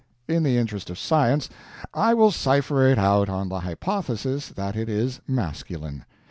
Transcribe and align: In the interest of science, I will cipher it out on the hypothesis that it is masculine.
In 0.27 0.41
the 0.41 0.57
interest 0.57 0.89
of 0.89 0.97
science, 0.97 1.47
I 1.93 2.15
will 2.15 2.31
cipher 2.31 2.87
it 2.87 2.97
out 2.97 3.29
on 3.29 3.49
the 3.49 3.59
hypothesis 3.59 4.47
that 4.49 4.75
it 4.75 4.89
is 4.89 5.21
masculine. 5.27 6.05